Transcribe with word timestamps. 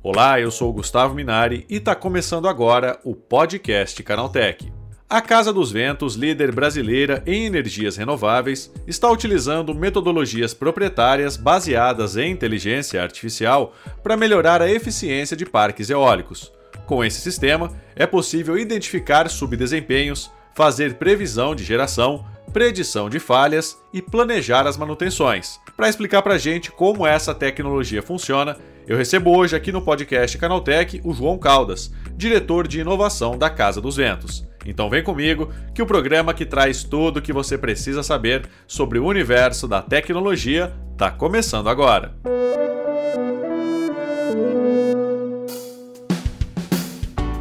Olá, 0.00 0.38
eu 0.38 0.52
sou 0.52 0.72
Gustavo 0.72 1.12
Minari 1.12 1.66
e 1.68 1.78
está 1.78 1.92
começando 1.92 2.46
agora 2.46 3.00
o 3.02 3.16
podcast 3.16 4.00
Canaltech. 4.04 4.72
A 5.10 5.20
Casa 5.20 5.52
dos 5.52 5.72
Ventos, 5.72 6.14
líder 6.14 6.52
brasileira 6.52 7.20
em 7.26 7.46
energias 7.46 7.96
renováveis, 7.96 8.72
está 8.86 9.10
utilizando 9.10 9.74
metodologias 9.74 10.54
proprietárias 10.54 11.36
baseadas 11.36 12.16
em 12.16 12.30
inteligência 12.30 13.02
artificial 13.02 13.74
para 14.04 14.16
melhorar 14.16 14.62
a 14.62 14.70
eficiência 14.70 15.36
de 15.36 15.44
parques 15.44 15.90
eólicos. 15.90 16.52
Com 16.86 17.04
esse 17.04 17.20
sistema, 17.20 17.72
é 17.96 18.06
possível 18.06 18.56
identificar 18.56 19.28
subdesempenhos, 19.28 20.30
fazer 20.54 20.94
previsão 20.94 21.56
de 21.56 21.64
geração, 21.64 22.24
predição 22.54 23.10
de 23.10 23.18
falhas 23.18 23.82
e 23.92 24.00
planejar 24.00 24.64
as 24.64 24.76
manutenções. 24.76 25.58
Para 25.76 25.88
explicar 25.88 26.22
para 26.22 26.34
a 26.34 26.38
gente 26.38 26.70
como 26.70 27.04
essa 27.04 27.34
tecnologia 27.34 28.00
funciona, 28.00 28.56
eu 28.86 28.96
recebo 28.96 29.36
hoje 29.36 29.56
aqui 29.56 29.72
no 29.72 29.82
podcast 29.82 30.38
Canaltech 30.38 31.00
o 31.02 31.12
João 31.12 31.36
Caldas, 31.36 31.92
diretor 32.16 32.68
de 32.68 32.78
inovação 32.78 33.36
da 33.36 33.50
Casa 33.50 33.80
dos 33.80 33.96
Ventos. 33.96 34.46
Então 34.64 34.88
vem 34.88 35.02
comigo 35.02 35.50
que 35.74 35.82
o 35.82 35.86
programa 35.86 36.32
que 36.32 36.46
traz 36.46 36.84
tudo 36.84 37.16
o 37.16 37.22
que 37.22 37.32
você 37.32 37.58
precisa 37.58 38.04
saber 38.04 38.48
sobre 38.68 39.00
o 39.00 39.04
universo 39.04 39.66
da 39.66 39.82
tecnologia 39.82 40.72
está 40.92 41.10
começando 41.10 41.68
agora. 41.68 42.14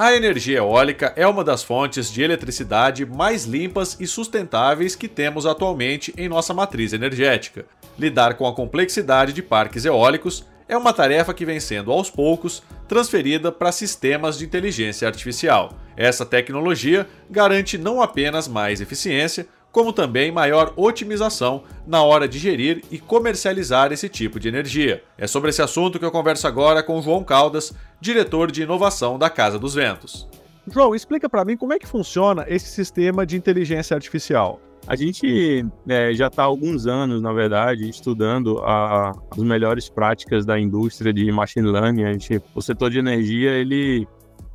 A 0.00 0.14
energia 0.14 0.58
eólica 0.58 1.12
é 1.16 1.26
uma 1.26 1.42
das 1.42 1.64
fontes 1.64 2.08
de 2.08 2.22
eletricidade 2.22 3.04
mais 3.04 3.46
limpas 3.46 3.96
e 3.98 4.06
sustentáveis 4.06 4.94
que 4.94 5.08
temos 5.08 5.44
atualmente 5.44 6.14
em 6.16 6.28
nossa 6.28 6.54
matriz 6.54 6.92
energética. 6.92 7.66
Lidar 7.98 8.34
com 8.34 8.46
a 8.46 8.54
complexidade 8.54 9.32
de 9.32 9.42
parques 9.42 9.84
eólicos 9.84 10.46
é 10.68 10.76
uma 10.76 10.92
tarefa 10.92 11.34
que 11.34 11.44
vem 11.44 11.58
sendo 11.58 11.90
aos 11.90 12.08
poucos 12.08 12.62
transferida 12.86 13.50
para 13.50 13.72
sistemas 13.72 14.38
de 14.38 14.44
inteligência 14.44 15.08
artificial. 15.08 15.72
Essa 15.96 16.24
tecnologia 16.24 17.04
garante 17.28 17.76
não 17.76 18.00
apenas 18.00 18.46
mais 18.46 18.80
eficiência, 18.80 19.48
como 19.78 19.92
também 19.92 20.32
maior 20.32 20.72
otimização 20.74 21.62
na 21.86 22.02
hora 22.02 22.26
de 22.26 22.36
gerir 22.36 22.82
e 22.90 22.98
comercializar 22.98 23.92
esse 23.92 24.08
tipo 24.08 24.40
de 24.40 24.48
energia. 24.48 25.04
É 25.16 25.24
sobre 25.28 25.50
esse 25.50 25.62
assunto 25.62 26.00
que 26.00 26.04
eu 26.04 26.10
converso 26.10 26.48
agora 26.48 26.82
com 26.82 27.00
João 27.00 27.22
Caldas, 27.22 27.72
diretor 28.00 28.50
de 28.50 28.62
inovação 28.62 29.16
da 29.16 29.30
Casa 29.30 29.56
dos 29.56 29.74
Ventos. 29.74 30.28
João, 30.66 30.96
explica 30.96 31.28
para 31.28 31.44
mim 31.44 31.56
como 31.56 31.74
é 31.74 31.78
que 31.78 31.86
funciona 31.86 32.44
esse 32.48 32.66
sistema 32.66 33.24
de 33.24 33.36
inteligência 33.36 33.94
artificial. 33.94 34.60
A 34.84 34.96
gente 34.96 35.64
é, 35.88 36.12
já 36.12 36.26
está 36.26 36.42
há 36.42 36.46
alguns 36.46 36.88
anos, 36.88 37.22
na 37.22 37.32
verdade, 37.32 37.88
estudando 37.88 38.58
a, 38.64 39.12
as 39.30 39.38
melhores 39.38 39.88
práticas 39.88 40.44
da 40.44 40.58
indústria 40.58 41.12
de 41.12 41.30
machine 41.30 41.70
learning. 41.70 42.02
A 42.02 42.12
gente, 42.14 42.42
o 42.52 42.60
setor 42.60 42.90
de 42.90 42.98
energia 42.98 43.52
ele 43.52 44.08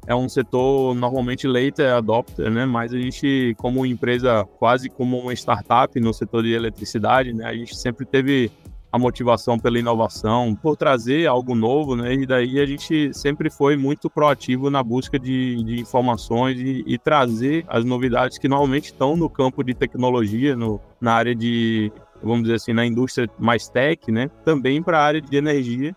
é 0.06 0.14
um 0.14 0.28
setor 0.28 0.94
normalmente 0.96 1.47
late 1.47 1.81
adopter, 1.81 2.50
né? 2.50 2.66
Mas 2.66 2.94
a 2.94 2.97
gente, 2.97 3.56
como 3.58 3.86
empresa, 3.86 4.46
quase 4.58 4.90
como 4.90 5.18
uma 5.19 5.34
startup 5.34 5.97
no 6.00 6.14
setor 6.14 6.44
de 6.44 6.53
eletricidade, 6.53 7.34
né? 7.34 7.46
A 7.46 7.53
gente 7.53 7.75
sempre 7.75 8.06
teve 8.06 8.52
a 8.91 9.00
motivação 9.00 9.58
pela 9.58 9.80
inovação, 9.80 10.53
por 10.53 10.78
trazer 10.78 11.25
algo 11.25 11.56
novo, 11.56 11.96
né? 11.96 12.14
E 12.14 12.28
daí 12.28 12.59
a 12.59 12.66
gente 12.66 13.12
sempre 13.12 13.50
foi 13.50 13.75
muito 13.75 14.08
proativo 14.08 14.69
na 14.69 14.84
busca 14.84 15.18
de, 15.18 15.64
de 15.64 15.81
informações 15.81 16.59
e, 16.59 16.84
e, 16.85 16.97
trazer 17.00 17.66
as 17.68 17.84
novidades 17.84 18.38
que 18.38 18.47
normalmente 18.47 18.85
estão 18.85 19.16
no 19.16 19.28
campo 19.28 19.64
de 19.64 19.74
tecnologia, 19.74 20.56
no, 20.56 20.80
na 21.02 21.14
área 21.14 21.34
de, 21.34 21.91
vamos 22.22 22.44
dizer 22.44 22.56
assim, 22.56 22.72
na 22.72 22.85
indústria 22.85 23.28
mais 23.40 23.68
tech, 23.68 24.12
né? 24.12 24.30
Também 24.46 24.84
para 24.84 25.00
a 25.00 25.03
área 25.03 25.22
de 25.22 25.35
energia 25.35 25.96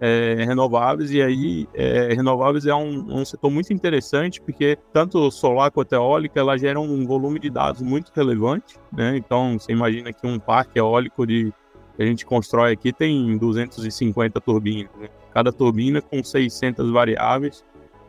é, 0.00 0.44
renováveis, 0.44 1.10
e 1.10 1.20
aí 1.20 1.68
é, 1.74 2.14
renováveis 2.14 2.66
é 2.66 2.74
um, 2.74 3.20
um, 3.20 3.24
setor 3.24 3.50
muito 3.50 3.72
interessante, 3.72 4.40
porque 4.40 4.78
tanto 4.92 5.30
solar 5.30 5.70
quanto 5.70 5.92
eólica, 5.92 6.40
ela 6.40 6.56
gera 6.56 6.80
um 6.80 7.06
volume 7.06 7.38
de 7.38 7.50
dados 7.50 7.82
muito 7.82 8.10
relevante, 8.14 8.76
né? 8.90 9.16
Então, 9.16 9.58
você 9.58 9.72
imagina 9.72 10.12
que 10.12 10.26
um 10.26 10.38
parque 10.38 10.78
eólico 10.78 11.26
de, 11.26 11.52
que 11.96 12.02
a 12.02 12.06
gente 12.06 12.24
constrói 12.24 12.72
aqui 12.72 12.92
tem 12.92 13.36
250 13.36 14.40
turbinas, 14.40 14.90
né? 14.98 15.08
Cada 15.34 15.52
turbina 15.52 16.00
com 16.00 16.24
600 16.24 16.90
variáveis, 16.90 17.64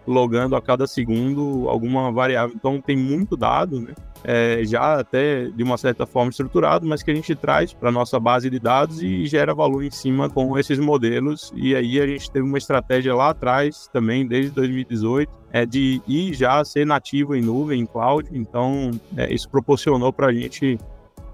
logando 0.08 0.56
a 0.56 0.62
cada 0.62 0.88
segundo 0.88 1.68
alguma 1.70 2.12
variável. 2.12 2.56
Então, 2.56 2.82
tem 2.82 2.98
muito 2.98 3.38
dado, 3.38 3.80
né? 3.80 3.94
é, 4.24 4.62
já 4.64 5.00
até 5.00 5.46
de 5.46 5.64
uma 5.64 5.78
certa 5.78 6.06
forma 6.06 6.30
estruturado, 6.30 6.86
mas 6.86 7.02
que 7.02 7.12
a 7.12 7.16
gente 7.16 7.36
traz 7.36 7.74
para 7.74 7.92
nossa 7.92 8.20
base 8.20 8.50
de 8.50 8.60
dados 8.60 9.02
e 9.02 9.26
gera 9.26 9.54
valor 9.54 9.84
em 9.84 9.92
cima 9.92 10.30
com 10.30 10.58
esses 10.58 10.80
modelos. 10.80 11.52
E 11.56 11.76
aí 11.76 12.00
a 12.00 12.08
gente 12.08 12.30
teve 12.30 12.46
uma 12.46 12.58
estratégia 12.58 13.16
lá 13.16 13.30
atrás 13.30 13.90
também, 13.92 14.26
desde 14.26 14.52
2018, 14.52 15.32
é 15.52 15.66
de 15.66 16.02
ir 16.08 16.34
já 16.34 16.64
ser 16.64 16.86
nativo 16.86 17.36
em 17.36 17.42
nuvem, 17.42 17.82
em 17.82 17.86
cloud. 17.86 18.30
Então, 18.32 18.92
é, 19.18 19.34
isso 19.34 19.50
proporcionou 19.50 20.14
para 20.14 20.28
a 20.28 20.34
gente 20.34 20.78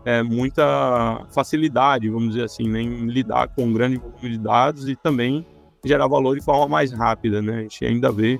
é, 0.06 0.24
muita 0.24 1.26
facilidade, 1.34 2.10
vamos 2.10 2.30
dizer 2.30 2.46
assim, 2.46 2.70
né, 2.70 2.82
em 2.82 3.08
lidar 3.08 3.50
com 3.50 3.66
um 3.66 3.74
grande 3.74 3.98
volume 3.98 4.30
de 4.30 4.38
dados 4.38 4.88
e 4.88 4.96
também 4.96 5.46
gerar 5.84 6.08
valor 6.08 6.36
de 6.36 6.44
forma 6.44 6.68
mais 6.68 6.92
rápida, 6.92 7.42
né? 7.42 7.60
A 7.60 7.62
gente 7.62 7.86
ainda 7.86 8.12
vê 8.12 8.40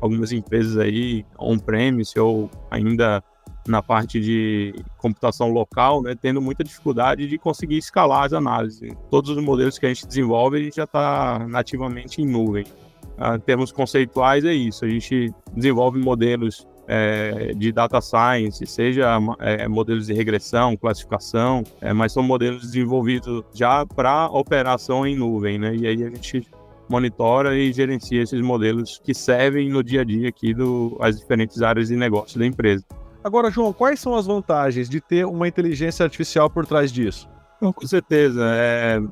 algumas 0.00 0.32
empresas 0.32 0.76
aí 0.76 1.24
on-premise 1.38 2.18
ou 2.18 2.50
ainda 2.70 3.22
na 3.66 3.82
parte 3.82 4.20
de 4.20 4.74
computação 4.98 5.48
local, 5.48 6.02
né, 6.02 6.14
tendo 6.20 6.40
muita 6.40 6.62
dificuldade 6.62 7.26
de 7.26 7.38
conseguir 7.38 7.78
escalar 7.78 8.24
as 8.24 8.32
análises. 8.32 8.92
Todos 9.10 9.30
os 9.30 9.42
modelos 9.42 9.78
que 9.78 9.86
a 9.86 9.88
gente 9.88 10.06
desenvolve, 10.06 10.58
a 10.58 10.62
gente 10.62 10.76
já 10.76 10.84
está 10.84 11.46
nativamente 11.48 12.20
em 12.20 12.26
nuvem. 12.26 12.64
Ah, 13.16 13.36
em 13.36 13.40
termos 13.40 13.72
conceituais, 13.72 14.44
é 14.44 14.52
isso. 14.52 14.84
A 14.84 14.88
gente 14.88 15.32
desenvolve 15.54 15.98
modelos 15.98 16.66
é, 16.86 17.52
de 17.54 17.72
data 17.72 18.00
science, 18.00 18.66
seja 18.66 19.18
é, 19.40 19.66
modelos 19.68 20.06
de 20.06 20.12
regressão, 20.12 20.76
classificação, 20.76 21.62
é, 21.80 21.92
mas 21.92 22.12
são 22.12 22.22
modelos 22.22 22.62
desenvolvidos 22.62 23.44
já 23.54 23.86
para 23.86 24.26
operação 24.26 25.06
em 25.06 25.16
nuvem, 25.16 25.58
né? 25.58 25.74
E 25.74 25.86
aí 25.86 26.04
a 26.04 26.10
gente 26.10 26.46
monitora 26.94 27.56
e 27.56 27.72
gerencia 27.72 28.22
esses 28.22 28.40
modelos 28.40 29.00
que 29.02 29.12
servem 29.12 29.68
no 29.68 29.82
dia 29.82 30.02
a 30.02 30.04
dia 30.04 30.28
aqui 30.28 30.54
do 30.54 30.96
as 31.00 31.18
diferentes 31.18 31.60
áreas 31.60 31.88
de 31.88 31.96
negócio 31.96 32.38
da 32.38 32.46
empresa. 32.46 32.84
Agora, 33.24 33.50
João, 33.50 33.72
quais 33.72 33.98
são 33.98 34.14
as 34.14 34.26
vantagens 34.26 34.88
de 34.88 35.00
ter 35.00 35.24
uma 35.24 35.48
inteligência 35.48 36.04
artificial 36.04 36.48
por 36.48 36.66
trás 36.66 36.92
disso? 36.92 37.28
Com 37.58 37.86
certeza. 37.86 38.42
É, 38.44 39.02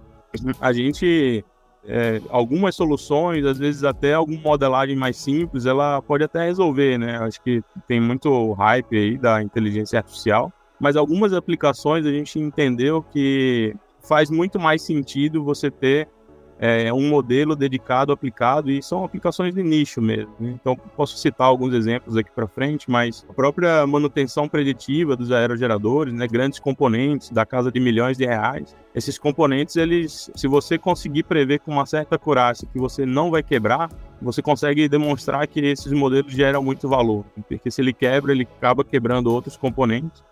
a 0.61 0.73
gente. 0.73 1.45
É, 1.85 2.21
algumas 2.29 2.77
soluções, 2.77 3.45
às 3.45 3.59
vezes 3.59 3.83
até 3.83 4.15
alguma 4.15 4.41
modelagem 4.41 4.95
mais 4.95 5.17
simples, 5.17 5.67
ela 5.67 6.01
pode 6.01 6.23
até 6.23 6.45
resolver, 6.45 6.97
né? 6.97 7.19
Acho 7.19 7.43
que 7.43 7.61
tem 7.89 8.01
muito 8.01 8.53
hype 8.53 8.97
aí 8.97 9.19
da 9.19 9.43
inteligência 9.43 9.99
artificial, 9.99 10.53
mas 10.79 10.95
algumas 10.95 11.33
aplicações 11.33 12.07
a 12.07 12.11
gente 12.13 12.39
entendeu 12.39 13.03
que 13.03 13.75
faz 14.01 14.31
muito 14.31 14.61
mais 14.61 14.83
sentido 14.83 15.43
você 15.43 15.73
ter 15.73 16.07
é, 16.65 16.93
um 16.93 17.09
modelo 17.09 17.57
dedicado, 17.57 18.13
aplicado, 18.13 18.71
e 18.71 18.81
são 18.81 19.03
aplicações 19.03 19.53
de 19.53 19.65
nicho 19.65 20.01
mesmo. 20.01 20.33
Né? 20.39 20.55
Então, 20.61 20.77
posso 20.77 21.19
citar 21.19 21.49
alguns 21.49 21.75
exemplos 21.75 22.17
aqui 22.17 22.31
para 22.31 22.47
frente, 22.47 22.89
mas 22.89 23.27
a 23.29 23.33
própria 23.33 23.85
manutenção 23.85 24.49
preditiva 24.49 25.17
dos 25.17 25.33
aerogeradores, 25.33 26.15
né, 26.15 26.25
grandes 26.29 26.61
componentes 26.61 27.31
da 27.31 27.45
casa 27.45 27.73
de 27.73 27.81
milhões 27.81 28.17
de 28.17 28.25
reais, 28.25 28.77
esses 28.95 29.19
componentes, 29.19 29.75
eles, 29.75 30.31
se 30.37 30.47
você 30.47 30.79
conseguir 30.79 31.25
prever 31.25 31.59
com 31.59 31.73
uma 31.73 31.85
certa 31.85 32.15
acurácia 32.15 32.69
que 32.73 32.79
você 32.79 33.05
não 33.05 33.29
vai 33.29 33.43
quebrar, 33.43 33.91
você 34.21 34.41
consegue 34.41 34.89
demonstrar 34.89 35.45
que 35.49 35.59
esses 35.59 35.91
modelos 35.91 36.33
geram 36.33 36.63
muito 36.63 36.89
valor, 36.89 37.25
porque 37.49 37.73
se 37.73 37.81
ele 37.81 37.93
quebra, 37.93 38.31
ele 38.31 38.47
acaba 38.59 38.85
quebrando 38.85 39.33
outros 39.33 39.57
componentes. 39.57 40.23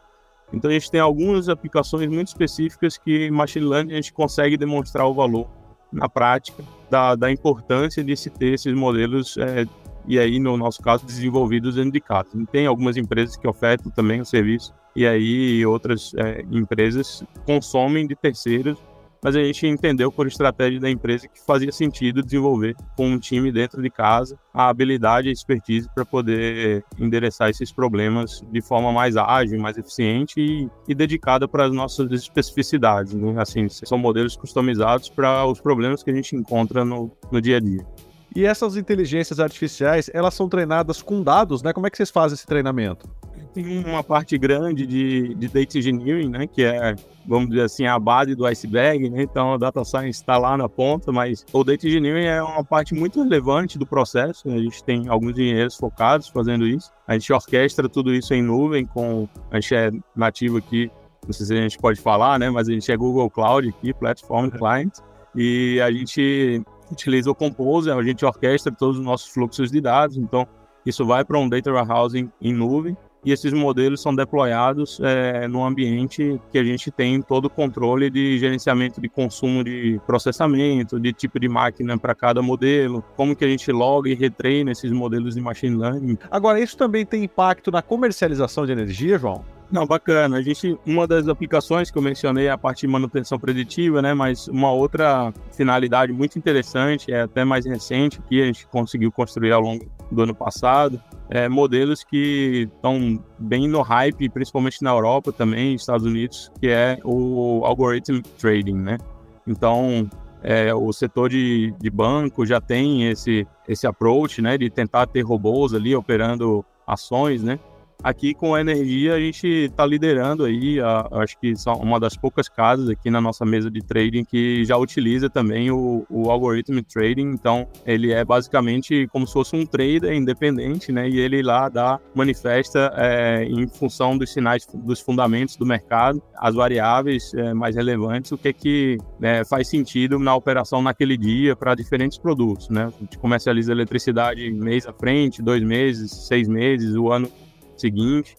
Então 0.53 0.71
a 0.71 0.75
gente 0.75 0.93
tem 0.93 1.01
algumas 1.01 1.49
aplicações 1.49 2.09
muito 2.09 2.29
específicas 2.29 2.97
que 2.97 3.29
machine 3.33 3.67
learning 3.67 3.93
a 3.93 3.97
gente 3.97 4.13
consegue 4.13 4.57
demonstrar 4.57 5.09
o 5.09 5.15
valor 5.15 5.60
na 5.93 6.09
prática 6.09 6.63
da, 6.91 7.15
da 7.15 7.31
importância 7.31 8.03
de 8.03 8.17
se 8.17 8.31
ter 8.31 8.55
esses 8.55 8.73
modelos 8.75 9.37
é, 9.37 9.67
e 10.07 10.19
aí 10.19 10.39
no 10.39 10.57
nosso 10.57 10.83
caso 10.83 11.05
desenvolvidos 11.05 11.75
dentro 11.75 11.93
de 11.93 12.01
casa. 12.01 12.31
Tem 12.51 12.67
algumas 12.67 12.97
empresas 12.97 13.37
que 13.37 13.47
ofertam 13.47 13.91
também 13.91 14.21
o 14.21 14.25
serviço 14.25 14.75
e 14.95 15.07
aí 15.07 15.65
outras 15.65 16.13
é, 16.15 16.45
empresas 16.51 17.23
consomem 17.45 18.07
de 18.07 18.17
terceiros 18.17 18.79
mas 19.23 19.37
a 19.37 19.43
gente 19.43 19.67
entendeu 19.67 20.11
por 20.11 20.27
estratégia 20.27 20.81
da 20.81 20.91
empresa 20.91 21.29
que 21.29 21.41
fazia 21.45 21.71
sentido 21.73 22.23
desenvolver 22.23 22.75
com 22.97 23.09
um 23.09 23.19
time 23.19 23.53
dentro 23.53 23.83
de 23.83 23.91
casa 23.91 24.39
a 24.53 24.69
habilidade 24.69 25.29
e 25.29 25.31
a 25.31 25.33
expertise 25.33 25.89
para 25.95 26.05
poder 26.05 26.85
endereçar 26.99 27.51
esses 27.51 27.71
problemas 27.73 28.43
de 28.51 28.61
forma 28.61 28.93
mais 28.93 29.17
ágil, 29.17 29.61
mais 29.61 29.77
eficiente 29.77 30.41
e, 30.41 30.69
e 30.89 30.95
dedicada 30.95 31.47
para 31.47 31.67
as 31.67 31.73
nossas 31.73 32.11
especificidades. 32.11 33.15
Né? 33.15 33.35
Assim, 33.41 33.69
são 33.69 33.99
modelos 33.99 34.37
customizados 34.37 35.09
para 35.09 35.45
os 35.47 35.61
problemas 35.61 36.03
que 36.03 36.11
a 36.11 36.15
gente 36.15 36.35
encontra 36.35 36.85
no, 36.85 37.11
no 37.31 37.41
dia 37.41 37.59
a 37.59 37.61
dia. 37.61 37.87
E 38.35 38.45
essas 38.45 38.77
inteligências 38.77 39.41
artificiais, 39.41 40.09
elas 40.15 40.35
são 40.35 40.49
treinadas 40.49 41.03
com 41.03 41.21
dados, 41.21 41.63
né? 41.63 41.73
Como 41.73 41.87
é 41.87 41.91
que 41.91 41.97
vocês 41.97 42.11
fazem 42.11 42.37
esse 42.37 42.47
treinamento? 42.47 43.09
Tem 43.53 43.85
uma 43.85 44.05
parte 44.05 44.39
grande 44.39 44.87
de, 44.87 45.35
de 45.35 45.49
data 45.49 45.79
engineering, 45.79 46.29
né? 46.29 46.47
Que 46.47 46.63
é, 46.63 46.95
vamos 47.27 47.51
dizer 47.51 47.63
assim, 47.63 47.85
a 47.85 47.99
base 47.99 48.35
do 48.35 48.47
iceberg, 48.47 49.11
né? 49.11 49.23
Então, 49.23 49.55
a 49.55 49.57
data 49.57 49.85
science 49.85 50.21
está 50.21 50.39
lá 50.39 50.57
na 50.57 50.69
ponta, 50.69 51.11
mas 51.11 51.45
o 51.53 51.65
data 51.65 51.87
engineering 51.87 52.27
é 52.27 52.43
uma 52.43 52.65
parte 52.65 52.95
muito 52.95 53.23
relevante 53.23 53.77
do 53.77 53.87
processo. 53.87 54.49
Né? 54.49 54.55
A 54.55 54.63
gente 54.63 54.85
tem 54.85 55.09
alguns 55.09 55.33
engenheiros 55.33 55.77
focados 55.77 56.29
fazendo 56.29 56.67
isso. 56.67 56.93
A 57.09 57.15
gente 57.15 57.33
orquestra 57.33 57.89
tudo 57.89 58.15
isso 58.15 58.33
em 58.35 58.43
nuvem 58.43 58.87
com... 58.87 59.29
A 59.51 59.59
gente 59.59 59.75
é 59.75 59.91
nativo 60.15 60.59
aqui, 60.59 60.91
não 61.27 61.33
sei 61.33 61.47
se 61.47 61.53
a 61.53 61.61
gente 61.61 61.79
pode 61.79 62.01
falar, 62.01 62.39
né? 62.39 62.49
Mas 62.51 62.69
a 62.69 62.73
gente 62.73 62.91
é 62.91 62.97
Google 62.97 63.29
Cloud 63.29 63.69
aqui, 63.69 63.93
Platform 63.93 64.49
Client. 64.49 64.99
E 65.35 65.81
a 65.81 65.91
gente 65.91 66.63
utiliza 66.91 67.31
o 67.31 67.35
Composer, 67.35 67.97
a 67.97 68.03
gente 68.03 68.25
orquestra 68.25 68.73
todos 68.73 68.99
os 68.99 69.05
nossos 69.05 69.29
fluxos 69.29 69.71
de 69.71 69.81
dados, 69.81 70.17
então 70.17 70.47
isso 70.85 71.05
vai 71.05 71.25
para 71.25 71.39
um 71.39 71.49
data 71.49 71.71
warehousing 71.73 72.31
em 72.41 72.53
nuvem 72.53 72.97
e 73.25 73.33
esses 73.33 73.53
modelos 73.53 74.01
são 74.01 74.15
deployados 74.15 75.01
é, 75.03 75.47
no 75.47 75.65
ambiente 75.65 76.41
que 76.51 76.59
a 76.59 76.65
gente 76.65 76.91
tem 76.91 77.21
todo 77.21 77.47
o 77.47 77.51
controle 77.51 78.11
de 78.11 78.39
gerenciamento 78.39 79.01
de 79.01 79.09
consumo 79.09 79.63
de 79.63 80.01
processamento, 80.07 80.99
de 80.99 81.13
tipo 81.13 81.39
de 81.39 81.49
máquina 81.49 81.99
para 81.99 82.15
cada 82.15 82.43
modelo, 82.43 83.05
como 83.17 83.37
que 83.37 83.45
a 83.45 83.49
gente 83.49 83.71
loga 83.71 84.09
e 84.09 84.15
retreina 84.15 84.73
esses 84.73 84.91
modelos 84.91 85.35
de 85.35 85.41
machine 85.41 85.77
learning. 85.77 86.19
Agora, 86.31 86.61
isso 86.61 86.77
também 86.77 87.05
tem 87.05 87.25
impacto 87.25 87.71
na 87.71 87.83
comercialização 87.83 88.65
de 88.67 88.73
energia, 88.73 89.19
João? 89.19 89.45
Não, 89.71 89.87
bacana. 89.87 90.39
A 90.39 90.43
gente, 90.43 90.77
uma 90.85 91.07
das 91.07 91.29
aplicações 91.29 91.91
que 91.91 91.97
eu 91.97 92.03
mencionei 92.03 92.47
é 92.47 92.51
a 92.51 92.59
parte 92.59 92.81
de 92.81 92.89
manutenção 92.89 93.39
preditiva, 93.39 94.03
né? 94.03 94.13
Mas 94.13 94.49
uma 94.49 94.73
outra 94.73 95.33
finalidade 95.53 96.13
muito 96.13 96.37
interessante, 96.37 97.13
é 97.13 97.23
até 97.23 97.45
mais 97.45 97.65
recente, 97.65 98.21
que 98.29 98.43
a 98.43 98.47
gente 98.47 98.67
conseguiu 98.67 99.13
construir 99.13 99.53
ao 99.53 99.61
longo 99.61 99.89
do 100.11 100.23
ano 100.23 100.35
passado, 100.35 101.01
é 101.31 101.49
modelos 101.49 102.03
que 102.03 102.69
estão 102.75 103.23
bem 103.39 103.69
no 103.69 103.83
hype, 103.83 104.29
principalmente 104.29 104.83
na 104.83 104.91
Europa 104.91 105.33
também, 105.33 105.75
Estados 105.75 106.05
Unidos, 106.05 106.51
que 106.61 106.69
é 106.69 106.99
o 107.05 107.63
algorithm 107.65 108.21
trading, 108.39 108.75
né? 108.75 108.99
Então, 109.47 110.11
é, 110.43 110.75
o 110.75 110.93
setor 110.93 111.31
de, 111.31 111.73
de 111.79 111.89
banco 111.89 112.45
já 112.45 112.61
tem 112.61 113.09
esse, 113.09 113.47
esse 113.69 113.87
approach, 113.87 114.43
né? 114.43 114.59
De 114.59 114.69
tentar 114.69 115.07
ter 115.07 115.23
robôs 115.23 115.73
ali 115.73 115.95
operando 115.95 116.65
ações, 116.85 117.45
né? 117.45 117.61
Aqui 118.03 118.33
com 118.33 118.55
a 118.55 118.61
energia 118.61 119.15
a 119.15 119.21
gente 119.21 119.47
está 119.47 119.85
liderando 119.85 120.45
aí, 120.45 120.81
a, 120.81 121.07
acho 121.23 121.39
que 121.39 121.55
são 121.55 121.75
uma 121.75 122.01
das 122.01 122.17
poucas 122.17 122.49
casas 122.49 122.89
aqui 122.89 123.11
na 123.11 123.21
nossa 123.21 123.45
mesa 123.45 123.71
de 123.71 123.81
trading 123.81 124.25
que 124.25 124.65
já 124.65 124.77
utiliza 124.77 125.29
também 125.29 125.71
o, 125.71 126.07
o 126.09 126.31
algoritmo 126.31 126.83
trading. 126.83 127.31
Então 127.31 127.69
ele 127.85 128.11
é 128.13 128.25
basicamente 128.25 129.07
como 129.13 129.27
se 129.27 129.33
fosse 129.35 129.55
um 129.55 129.67
trader 129.67 130.13
independente, 130.15 130.91
né? 130.91 131.09
E 131.09 131.19
ele 131.19 131.43
lá 131.43 131.69
dá 131.69 132.01
manifesta 132.15 132.93
é, 132.97 133.45
em 133.45 133.69
função 133.69 134.17
dos 134.17 134.33
sinais, 134.33 134.67
dos 134.73 135.01
fundamentos 135.01 135.57
do 135.57 135.67
mercado, 135.67 136.23
as 136.37 136.55
variáveis 136.55 137.35
é, 137.35 137.53
mais 137.53 137.77
relevantes, 137.77 138.33
o 138.33 138.39
que 138.39 138.49
é 138.49 138.53
que 138.53 138.99
é, 139.21 139.45
faz 139.45 139.69
sentido 139.69 140.19
na 140.19 140.35
operação 140.35 140.81
naquele 140.81 141.17
dia 141.17 141.55
para 141.55 141.75
diferentes 141.75 142.17
produtos, 142.17 142.71
né? 142.71 142.87
A 142.87 143.01
gente 143.01 143.19
comercializa 143.19 143.73
eletricidade 143.73 144.51
mês 144.51 144.87
à 144.87 144.93
frente, 144.93 145.43
dois 145.43 145.63
meses, 145.63 146.11
seis 146.27 146.49
meses, 146.49 146.95
o 146.95 147.13
ano 147.13 147.31
seguinte. 147.81 148.37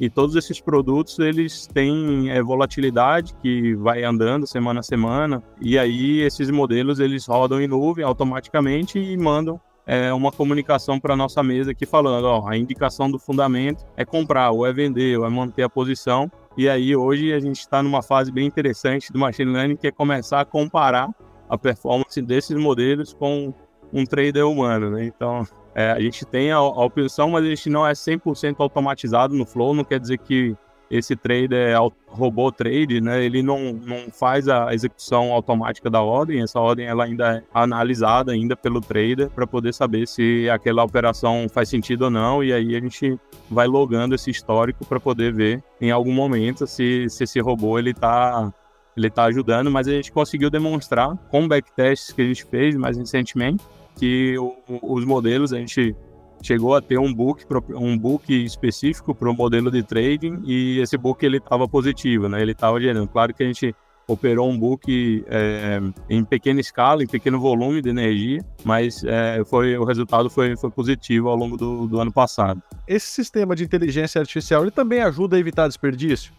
E 0.00 0.08
todos 0.08 0.36
esses 0.36 0.60
produtos 0.60 1.18
eles 1.18 1.66
têm 1.66 2.30
é, 2.30 2.40
volatilidade 2.40 3.34
que 3.42 3.74
vai 3.74 4.04
andando 4.04 4.46
semana 4.46 4.80
a 4.80 4.82
semana. 4.82 5.42
E 5.60 5.76
aí 5.76 6.20
esses 6.20 6.50
modelos 6.50 7.00
eles 7.00 7.26
rodam 7.26 7.60
em 7.60 7.66
nuvem 7.66 8.04
automaticamente 8.04 8.98
e 8.98 9.16
mandam 9.16 9.60
é, 9.84 10.12
uma 10.12 10.30
comunicação 10.30 11.00
para 11.00 11.16
nossa 11.16 11.42
mesa 11.42 11.72
aqui 11.72 11.86
falando, 11.86 12.26
ó, 12.26 12.46
a 12.46 12.56
indicação 12.56 13.10
do 13.10 13.18
fundamento 13.18 13.84
é 13.96 14.04
comprar 14.04 14.50
ou 14.50 14.66
é 14.66 14.72
vender 14.72 15.18
ou 15.18 15.26
é 15.26 15.30
manter 15.30 15.62
a 15.62 15.68
posição. 15.68 16.30
E 16.56 16.68
aí 16.68 16.94
hoje 16.94 17.32
a 17.32 17.40
gente 17.40 17.60
está 17.60 17.82
numa 17.82 18.02
fase 18.02 18.30
bem 18.30 18.46
interessante 18.46 19.12
do 19.12 19.18
machine 19.18 19.50
learning 19.50 19.76
que 19.76 19.86
é 19.86 19.90
começar 19.90 20.40
a 20.40 20.44
comparar 20.44 21.08
a 21.48 21.56
performance 21.56 22.20
desses 22.20 22.56
modelos 22.56 23.14
com 23.14 23.52
um 23.92 24.04
trader 24.04 24.46
humano, 24.46 24.90
né? 24.90 25.06
Então 25.06 25.46
é, 25.74 25.90
a 25.92 26.00
gente 26.00 26.24
tem 26.24 26.50
a, 26.50 26.56
a 26.56 26.84
opção, 26.84 27.30
mas 27.30 27.44
a 27.44 27.48
gente 27.48 27.70
não 27.70 27.86
é 27.86 27.92
100% 27.92 28.56
automatizado 28.58 29.34
no 29.34 29.46
Flow, 29.46 29.74
não 29.74 29.84
quer 29.84 30.00
dizer 30.00 30.18
que 30.18 30.56
esse 30.90 31.14
trader 31.14 31.68
é 31.68 31.76
robô 32.06 32.50
trade, 32.50 33.00
né? 33.00 33.22
Ele 33.22 33.42
não, 33.42 33.74
não 33.74 34.10
faz 34.10 34.48
a 34.48 34.72
execução 34.72 35.32
automática 35.32 35.90
da 35.90 36.00
ordem, 36.00 36.42
essa 36.42 36.58
ordem 36.58 36.86
ela 36.86 37.04
ainda 37.04 37.38
é 37.38 37.42
analisada 37.52 38.32
ainda 38.32 38.56
pelo 38.56 38.80
trader 38.80 39.28
para 39.30 39.46
poder 39.46 39.74
saber 39.74 40.08
se 40.08 40.48
aquela 40.48 40.82
operação 40.82 41.46
faz 41.48 41.68
sentido 41.68 42.06
ou 42.06 42.10
não, 42.10 42.42
e 42.42 42.52
aí 42.52 42.74
a 42.74 42.80
gente 42.80 43.18
vai 43.50 43.66
logando 43.66 44.14
esse 44.14 44.30
histórico 44.30 44.84
para 44.86 44.98
poder 44.98 45.32
ver 45.32 45.62
em 45.80 45.90
algum 45.90 46.12
momento 46.12 46.66
se, 46.66 47.06
se 47.10 47.24
esse 47.24 47.40
robô 47.40 47.78
ele 47.78 47.90
está 47.90 48.52
ele 48.96 49.10
tá 49.10 49.24
ajudando, 49.24 49.70
mas 49.70 49.86
a 49.86 49.92
gente 49.92 50.10
conseguiu 50.10 50.50
demonstrar 50.50 51.16
com 51.30 51.46
backtests 51.46 52.10
que 52.12 52.20
a 52.20 52.24
gente 52.24 52.44
fez 52.44 52.74
mais 52.74 52.96
recentemente 52.96 53.64
que 53.98 54.38
o, 54.38 54.54
os 54.82 55.04
modelos 55.04 55.52
a 55.52 55.58
gente 55.58 55.94
chegou 56.42 56.74
a 56.74 56.80
ter 56.80 56.98
um 56.98 57.12
book 57.12 57.44
um 57.74 57.98
book 57.98 58.32
específico 58.32 59.14
para 59.14 59.28
o 59.28 59.34
modelo 59.34 59.70
de 59.70 59.82
trading 59.82 60.40
e 60.44 60.78
esse 60.78 60.96
book 60.96 61.24
ele 61.24 61.38
estava 61.38 61.68
positivo, 61.68 62.28
né? 62.28 62.40
Ele 62.40 62.52
estava 62.52 62.80
gerando. 62.80 63.08
Claro 63.08 63.34
que 63.34 63.42
a 63.42 63.46
gente 63.46 63.74
operou 64.06 64.48
um 64.48 64.58
book 64.58 65.24
é, 65.28 65.80
em 66.08 66.24
pequena 66.24 66.60
escala, 66.60 67.02
em 67.02 67.06
pequeno 67.06 67.38
volume 67.38 67.82
de 67.82 67.90
energia, 67.90 68.40
mas 68.64 69.04
é, 69.04 69.42
foi 69.44 69.76
o 69.76 69.84
resultado 69.84 70.30
foi, 70.30 70.56
foi 70.56 70.70
positivo 70.70 71.28
ao 71.28 71.36
longo 71.36 71.56
do, 71.56 71.86
do 71.86 72.00
ano 72.00 72.12
passado. 72.12 72.62
Esse 72.86 73.06
sistema 73.06 73.54
de 73.54 73.64
inteligência 73.64 74.20
artificial 74.20 74.62
ele 74.62 74.70
também 74.70 75.02
ajuda 75.02 75.36
a 75.36 75.40
evitar 75.40 75.68
desperdício? 75.68 76.32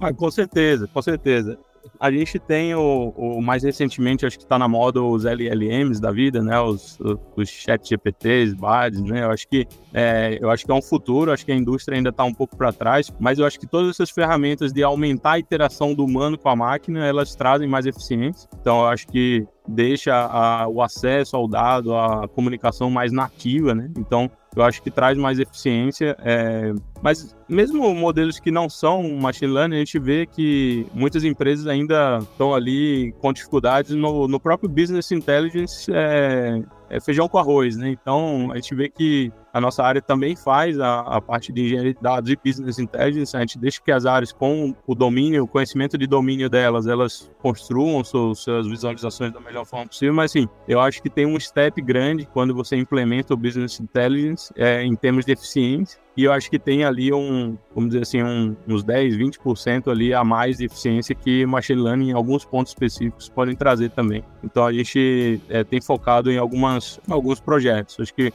Ah, 0.00 0.14
com 0.14 0.30
certeza, 0.30 0.88
com 0.88 1.02
certeza 1.02 1.58
a 1.98 2.10
gente 2.10 2.38
tem 2.38 2.74
o, 2.74 3.12
o, 3.16 3.42
mais 3.42 3.62
recentemente, 3.62 4.24
acho 4.24 4.38
que 4.38 4.44
está 4.44 4.58
na 4.58 4.68
moda 4.68 5.02
os 5.02 5.24
LLMs 5.24 6.00
da 6.00 6.10
vida, 6.10 6.42
né? 6.42 6.58
Os, 6.60 6.98
os 7.36 7.48
chat 7.48 7.88
GPTs, 7.88 8.54
BADs, 8.54 9.00
né? 9.02 9.24
Eu 9.24 9.30
acho 9.30 9.46
que 9.48 9.66
é, 9.92 10.38
eu 10.40 10.50
acho 10.50 10.64
que 10.64 10.70
é 10.70 10.74
um 10.74 10.82
futuro, 10.82 11.32
acho 11.32 11.44
que 11.44 11.52
a 11.52 11.56
indústria 11.56 11.96
ainda 11.96 12.10
está 12.10 12.24
um 12.24 12.32
pouco 12.32 12.56
para 12.56 12.72
trás, 12.72 13.12
mas 13.18 13.38
eu 13.38 13.46
acho 13.46 13.58
que 13.58 13.66
todas 13.66 13.90
essas 13.90 14.10
ferramentas 14.10 14.72
de 14.72 14.82
aumentar 14.82 15.32
a 15.32 15.38
interação 15.38 15.94
do 15.94 16.04
humano 16.04 16.38
com 16.38 16.48
a 16.48 16.56
máquina, 16.56 17.04
elas 17.06 17.34
trazem 17.34 17.68
mais 17.68 17.86
eficiência. 17.86 18.48
Então 18.60 18.80
eu 18.80 18.86
acho 18.86 19.06
que 19.06 19.46
deixa 19.68 20.14
a, 20.14 20.68
o 20.68 20.82
acesso 20.82 21.36
ao 21.36 21.46
dado, 21.46 21.94
a 21.94 22.26
comunicação 22.28 22.90
mais 22.90 23.12
nativa, 23.12 23.74
né? 23.74 23.90
Então 23.96 24.30
eu 24.54 24.62
acho 24.62 24.82
que 24.82 24.90
traz 24.90 25.16
mais 25.16 25.38
eficiência. 25.38 26.16
É... 26.20 26.72
Mas 27.02 27.36
mesmo 27.48 27.94
modelos 27.94 28.38
que 28.38 28.50
não 28.50 28.68
são 28.68 29.02
machine 29.14 29.52
learning, 29.52 29.76
a 29.76 29.78
gente 29.78 29.98
vê 29.98 30.26
que 30.26 30.86
muitas 30.92 31.24
empresas 31.24 31.66
ainda 31.66 32.18
estão 32.18 32.54
ali 32.54 33.12
com 33.20 33.32
dificuldades 33.32 33.92
no, 33.92 34.28
no 34.28 34.40
próprio 34.40 34.68
business 34.68 35.10
intelligence 35.12 35.90
é, 35.92 36.62
é 36.90 37.00
feijão 37.00 37.28
com 37.28 37.38
arroz, 37.38 37.76
né? 37.76 37.90
Então 37.90 38.50
a 38.52 38.56
gente 38.56 38.74
vê 38.74 38.88
que 38.88 39.32
a 39.52 39.60
nossa 39.60 39.82
área 39.82 40.00
também 40.00 40.36
faz 40.36 40.78
a, 40.78 41.00
a, 41.00 41.20
parte 41.20 41.52
de 41.52 41.62
engenharia 41.62 41.94
de 41.94 42.00
dados 42.00 42.30
e 42.30 42.36
business 42.36 42.78
intelligence. 42.78 43.36
A 43.36 43.40
gente 43.40 43.58
deixa 43.58 43.80
que 43.82 43.90
as 43.90 44.06
áreas 44.06 44.32
com 44.32 44.74
o 44.86 44.94
domínio, 44.94 45.44
o 45.44 45.46
conhecimento 45.46 45.98
de 45.98 46.06
domínio 46.06 46.48
delas, 46.48 46.86
elas 46.86 47.30
construam 47.42 48.02
suas, 48.04 48.38
suas 48.40 48.66
visualizações 48.66 49.32
da 49.32 49.40
melhor 49.40 49.64
forma 49.64 49.86
possível. 49.86 50.14
Mas, 50.14 50.30
assim, 50.30 50.48
eu 50.68 50.80
acho 50.80 51.02
que 51.02 51.10
tem 51.10 51.26
um 51.26 51.38
step 51.38 51.80
grande 51.82 52.28
quando 52.32 52.54
você 52.54 52.76
implementa 52.76 53.34
o 53.34 53.36
business 53.36 53.80
intelligence 53.80 54.52
é, 54.56 54.84
em 54.84 54.94
termos 54.94 55.24
de 55.24 55.32
eficiência. 55.32 56.00
E 56.16 56.24
eu 56.24 56.32
acho 56.32 56.50
que 56.50 56.58
tem 56.58 56.84
ali 56.84 57.12
um, 57.12 57.56
vamos 57.74 57.90
dizer 57.90 58.02
assim, 58.02 58.22
um, 58.22 58.56
uns 58.68 58.82
10, 58.84 59.16
20% 59.16 59.90
ali 59.90 60.12
a 60.12 60.22
mais 60.22 60.58
de 60.58 60.66
eficiência 60.66 61.14
que 61.14 61.46
machine 61.46 61.80
learning 61.80 62.10
em 62.10 62.12
alguns 62.12 62.44
pontos 62.44 62.72
específicos 62.72 63.28
podem 63.28 63.54
trazer 63.54 63.90
também. 63.90 64.22
Então 64.42 64.66
a 64.66 64.72
gente 64.72 65.40
é, 65.48 65.64
tem 65.64 65.80
focado 65.80 66.30
em 66.30 66.36
algumas, 66.36 67.00
alguns 67.08 67.40
projetos. 67.40 67.98
Acho 67.98 68.12
que 68.12 68.32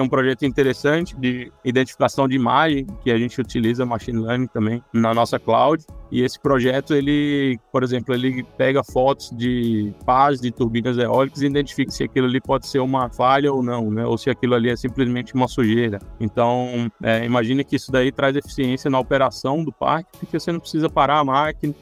é 0.00 0.02
um 0.02 0.08
projeto 0.08 0.44
interessante 0.44 1.16
de 1.16 1.52
identificação 1.64 2.28
de 2.28 2.34
imagem, 2.34 2.86
que 3.02 3.10
a 3.10 3.18
gente 3.18 3.40
utiliza 3.40 3.86
machine 3.86 4.20
learning 4.20 4.46
também 4.46 4.82
na 4.92 5.14
nossa 5.14 5.38
cloud. 5.38 5.84
E 6.10 6.22
esse 6.22 6.38
projeto, 6.38 6.94
ele, 6.94 7.58
por 7.72 7.82
exemplo, 7.82 8.14
ele 8.14 8.44
pega 8.56 8.84
fotos 8.84 9.30
de 9.30 9.92
pás 10.04 10.40
de 10.40 10.50
turbinas 10.50 10.98
eólicas 10.98 11.42
e 11.42 11.46
identifica 11.46 11.90
se 11.90 12.04
aquilo 12.04 12.26
ali 12.26 12.40
pode 12.40 12.66
ser 12.66 12.78
uma 12.78 13.08
falha 13.10 13.52
ou 13.52 13.62
não, 13.62 13.90
né? 13.90 14.06
Ou 14.06 14.16
se 14.16 14.30
aquilo 14.30 14.54
ali 14.54 14.70
é 14.70 14.76
simplesmente 14.76 15.34
uma 15.34 15.48
sujeira. 15.48 15.98
Então, 16.20 16.90
é, 17.02 17.24
imagine 17.24 17.64
que 17.64 17.76
isso 17.76 17.90
daí 17.90 18.12
traz 18.12 18.36
eficiência 18.36 18.90
na 18.90 18.98
operação 18.98 19.64
do 19.64 19.72
parque, 19.72 20.18
porque 20.18 20.38
você 20.38 20.52
não 20.52 20.60
precisa 20.60 20.88
parar 20.88 21.18
a 21.18 21.24
máquina 21.24 21.74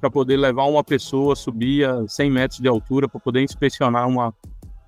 para 0.00 0.10
poder 0.10 0.36
levar 0.36 0.64
uma 0.64 0.82
pessoa 0.82 1.36
subir 1.36 1.86
a 1.86 2.08
100 2.08 2.30
metros 2.30 2.60
de 2.60 2.68
altura 2.68 3.08
para 3.08 3.20
poder 3.20 3.42
inspecionar 3.42 4.08
uma, 4.08 4.34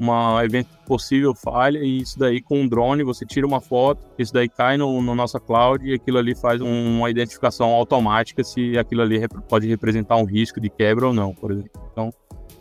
uma 0.02 0.44
evento 0.44 0.68
possível 0.86 1.34
falha 1.34 1.78
e 1.78 1.98
isso 1.98 2.18
daí 2.18 2.40
com 2.40 2.60
um 2.60 2.68
drone 2.68 3.02
você 3.02 3.24
tira 3.24 3.46
uma 3.46 3.60
foto, 3.60 4.06
isso 4.18 4.32
daí 4.32 4.48
cai 4.48 4.76
no, 4.76 5.00
no 5.00 5.14
nossa 5.14 5.38
cloud 5.38 5.88
e 5.88 5.94
aquilo 5.94 6.18
ali 6.18 6.34
faz 6.34 6.60
um, 6.60 6.98
uma 6.98 7.10
identificação 7.10 7.70
automática 7.70 8.42
se 8.42 8.76
aquilo 8.76 9.02
ali 9.02 9.18
rep 9.18 9.32
pode 9.48 9.68
representar 9.68 10.16
um 10.16 10.24
risco 10.24 10.60
de 10.60 10.68
quebra 10.68 11.06
ou 11.06 11.12
não, 11.12 11.32
por 11.32 11.52
exemplo. 11.52 11.70
Então, 11.92 12.12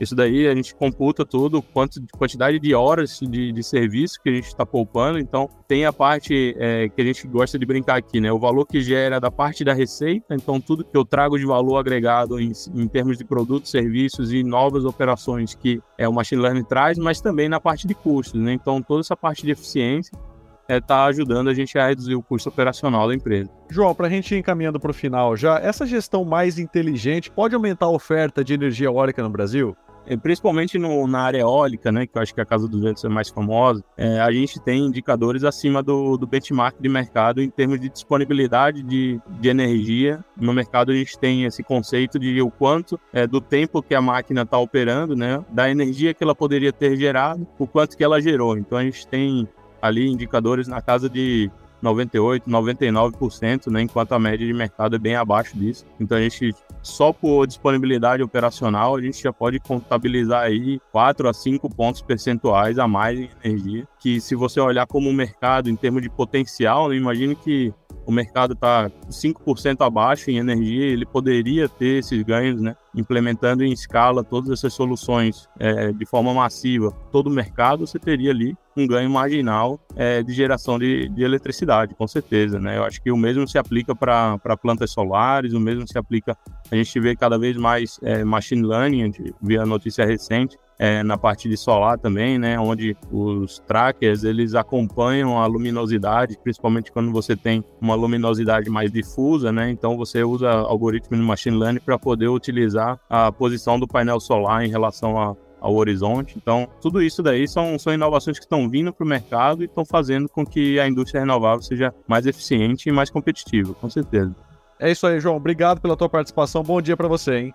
isso 0.01 0.15
daí 0.15 0.47
a 0.47 0.55
gente 0.55 0.73
computa 0.73 1.23
tudo, 1.23 1.61
quanto, 1.61 2.01
quantidade 2.17 2.59
de 2.59 2.73
horas 2.73 3.19
de, 3.21 3.51
de 3.51 3.63
serviço 3.63 4.19
que 4.19 4.29
a 4.29 4.33
gente 4.33 4.47
está 4.47 4.65
poupando. 4.65 5.19
Então, 5.19 5.47
tem 5.67 5.85
a 5.85 5.93
parte 5.93 6.55
é, 6.57 6.89
que 6.89 6.99
a 6.99 7.05
gente 7.05 7.27
gosta 7.27 7.59
de 7.59 7.67
brincar 7.67 7.97
aqui, 7.97 8.19
né? 8.19 8.31
O 8.31 8.39
valor 8.39 8.65
que 8.65 8.81
gera 8.81 9.19
da 9.19 9.29
parte 9.29 9.63
da 9.63 9.73
receita. 9.73 10.33
Então, 10.33 10.59
tudo 10.59 10.83
que 10.83 10.97
eu 10.97 11.05
trago 11.05 11.37
de 11.37 11.45
valor 11.45 11.77
agregado 11.77 12.39
em, 12.39 12.51
em 12.73 12.87
termos 12.87 13.15
de 13.15 13.23
produtos, 13.23 13.69
serviços 13.69 14.33
e 14.33 14.43
novas 14.43 14.85
operações 14.85 15.53
que 15.53 15.79
é, 15.99 16.09
o 16.09 16.13
Machine 16.13 16.41
Learning 16.41 16.63
traz, 16.63 16.97
mas 16.97 17.21
também 17.21 17.47
na 17.47 17.59
parte 17.59 17.85
de 17.85 17.93
custos, 17.93 18.41
né? 18.41 18.53
Então, 18.53 18.81
toda 18.81 19.01
essa 19.01 19.15
parte 19.15 19.45
de 19.45 19.51
eficiência 19.51 20.17
está 20.63 20.73
é, 20.73 20.81
tá 20.81 21.05
ajudando 21.05 21.49
a 21.49 21.53
gente 21.53 21.77
a 21.77 21.87
reduzir 21.87 22.15
o 22.15 22.23
custo 22.23 22.49
operacional 22.49 23.07
da 23.07 23.13
empresa. 23.13 23.51
João, 23.69 23.93
para 23.93 24.07
a 24.07 24.09
gente 24.09 24.33
ir 24.33 24.39
encaminhando 24.39 24.79
para 24.79 24.89
o 24.89 24.93
final 24.93 25.35
já, 25.35 25.59
essa 25.59 25.85
gestão 25.85 26.25
mais 26.25 26.57
inteligente 26.57 27.29
pode 27.29 27.53
aumentar 27.53 27.85
a 27.85 27.91
oferta 27.91 28.43
de 28.43 28.55
energia 28.55 28.87
eólica 28.87 29.21
no 29.21 29.29
Brasil? 29.29 29.75
É, 30.05 30.17
principalmente 30.17 30.77
no, 30.77 31.07
na 31.07 31.21
área 31.21 31.39
eólica, 31.39 31.91
né, 31.91 32.07
que 32.07 32.17
eu 32.17 32.21
acho 32.21 32.33
que 32.33 32.41
a 32.41 32.45
Casa 32.45 32.67
dos 32.67 32.81
Ventos 32.81 33.03
é 33.03 33.09
mais 33.09 33.29
famosa, 33.29 33.83
é, 33.97 34.19
a 34.19 34.31
gente 34.31 34.59
tem 34.59 34.85
indicadores 34.85 35.43
acima 35.43 35.83
do, 35.83 36.17
do 36.17 36.25
benchmark 36.27 36.75
de 36.79 36.89
mercado 36.89 37.41
em 37.41 37.49
termos 37.49 37.79
de 37.79 37.89
disponibilidade 37.89 38.81
de, 38.83 39.19
de 39.39 39.49
energia. 39.49 40.23
No 40.35 40.53
mercado 40.53 40.91
a 40.91 40.95
gente 40.95 41.17
tem 41.17 41.45
esse 41.45 41.63
conceito 41.63 42.17
de 42.17 42.41
o 42.41 42.49
quanto 42.49 42.99
é, 43.13 43.27
do 43.27 43.39
tempo 43.39 43.81
que 43.81 43.93
a 43.93 44.01
máquina 44.01 44.41
está 44.41 44.57
operando, 44.57 45.15
né, 45.15 45.43
da 45.49 45.69
energia 45.69 46.13
que 46.13 46.23
ela 46.23 46.35
poderia 46.35 46.73
ter 46.73 46.95
gerado, 46.95 47.47
o 47.59 47.67
quanto 47.67 47.95
que 47.95 48.03
ela 48.03 48.21
gerou. 48.21 48.57
Então 48.57 48.77
a 48.77 48.83
gente 48.83 49.07
tem 49.07 49.47
ali 49.81 50.07
indicadores 50.07 50.67
na 50.67 50.81
casa 50.81 51.09
de 51.09 51.49
98, 51.81 52.49
99%, 52.49 53.71
né, 53.71 53.81
enquanto 53.81 54.13
a 54.13 54.19
média 54.19 54.45
de 54.45 54.53
mercado 54.53 54.95
é 54.95 54.99
bem 54.99 55.15
abaixo 55.15 55.57
disso. 55.57 55.85
Então 55.99 56.17
a 56.17 56.21
gente 56.21 56.53
só 56.81 57.13
por 57.13 57.45
disponibilidade 57.45 58.23
operacional 58.23 58.95
a 58.95 59.01
gente 59.01 59.21
já 59.21 59.31
pode 59.31 59.59
contabilizar 59.59 60.43
aí 60.43 60.79
4 60.91 61.29
a 61.29 61.33
5 61.33 61.69
pontos 61.69 62.01
percentuais 62.01 62.79
a 62.79 62.87
mais 62.87 63.19
em 63.19 63.29
energia, 63.43 63.87
que 63.99 64.19
se 64.19 64.35
você 64.35 64.59
olhar 64.59 64.87
como 64.87 65.09
um 65.09 65.13
mercado 65.13 65.69
em 65.69 65.75
termos 65.75 66.01
de 66.01 66.09
potencial, 66.09 66.89
né, 66.89 66.95
imagine 66.95 67.35
que 67.35 67.73
o 68.05 68.11
mercado 68.11 68.53
está 68.53 68.89
5% 69.09 69.85
abaixo 69.85 70.31
em 70.31 70.37
energia, 70.37 70.85
ele 70.85 71.05
poderia 71.05 71.69
ter 71.69 71.99
esses 71.99 72.21
ganhos, 72.23 72.59
né? 72.59 72.75
Implementando 72.95 73.63
em 73.63 73.71
escala 73.71 74.23
todas 74.23 74.49
essas 74.49 74.73
soluções 74.73 75.47
é, 75.59 75.91
de 75.91 76.05
forma 76.05 76.33
massiva, 76.33 76.91
todo 77.11 77.27
o 77.27 77.33
mercado, 77.33 77.85
você 77.85 77.99
teria 77.99 78.31
ali 78.31 78.55
um 78.75 78.87
ganho 78.87 79.09
marginal 79.09 79.79
é, 79.95 80.23
de 80.23 80.33
geração 80.33 80.79
de, 80.79 81.09
de, 81.09 81.23
eletricidade, 81.23 81.93
com 81.95 82.07
certeza, 82.07 82.59
né? 82.59 82.77
Eu 82.77 82.83
acho 82.83 83.01
que 83.01 83.11
o 83.11 83.17
mesmo 83.17 83.47
se 83.47 83.57
aplica 83.57 83.95
para 83.95 84.57
plantas 84.61 84.91
solares, 84.91 85.53
o 85.53 85.59
mesmo 85.59 85.87
se 85.87 85.97
aplica, 85.97 86.37
a 86.71 86.75
gente 86.75 86.99
vê 86.99 87.15
cada 87.15 87.37
vez 87.37 87.57
mais 87.57 87.99
é, 88.01 88.23
machine 88.23 88.65
learning, 88.65 89.01
a 89.01 89.05
gente 89.05 89.35
viu 89.41 89.61
a 89.61 89.65
notícia 89.65 90.05
recente, 90.05 90.57
é, 90.81 91.03
na 91.03 91.15
parte 91.15 91.47
de 91.47 91.55
solar 91.55 91.99
também, 91.99 92.39
né, 92.39 92.59
onde 92.59 92.97
os 93.11 93.59
trackers 93.67 94.23
eles 94.23 94.55
acompanham 94.55 95.39
a 95.39 95.45
luminosidade, 95.45 96.39
principalmente 96.41 96.91
quando 96.91 97.11
você 97.11 97.35
tem 97.35 97.63
uma 97.79 97.93
luminosidade 97.93 98.67
mais 98.67 98.91
difusa, 98.91 99.51
né, 99.51 99.69
então 99.69 99.95
você 99.95 100.23
usa 100.23 100.49
algoritmo 100.49 101.15
de 101.15 101.21
machine 101.21 101.55
learning 101.55 101.81
para 101.81 101.99
poder 101.99 102.29
utilizar 102.29 102.99
a 103.07 103.31
posição 103.31 103.79
do 103.79 103.87
painel 103.87 104.19
solar 104.19 104.65
em 104.65 104.69
relação 104.69 105.19
a, 105.21 105.35
ao 105.61 105.75
horizonte. 105.75 106.33
Então, 106.35 106.67
tudo 106.81 107.01
isso 107.01 107.21
daí 107.21 107.47
são, 107.47 107.77
são 107.77 107.93
inovações 107.93 108.39
que 108.39 108.45
estão 108.45 108.67
vindo 108.67 108.91
para 108.91 109.05
o 109.05 109.07
mercado 109.07 109.61
e 109.61 109.65
estão 109.65 109.85
fazendo 109.85 110.27
com 110.27 110.45
que 110.45 110.79
a 110.79 110.87
indústria 110.87 111.21
renovável 111.21 111.61
seja 111.61 111.93
mais 112.07 112.25
eficiente 112.25 112.89
e 112.89 112.91
mais 112.91 113.09
competitiva, 113.09 113.73
com 113.75 113.89
certeza. 113.89 114.35
É 114.79 114.89
isso 114.91 115.05
aí, 115.05 115.19
João. 115.19 115.37
Obrigado 115.37 115.79
pela 115.79 115.95
tua 115.95 116.09
participação. 116.09 116.63
Bom 116.63 116.81
dia 116.81 116.97
para 116.97 117.07
você, 117.07 117.37
hein? 117.37 117.53